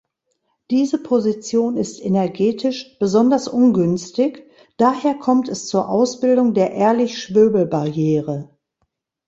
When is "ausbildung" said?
5.89-6.55